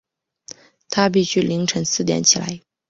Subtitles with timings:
[0.89, 2.61] 她必须清晨四点起来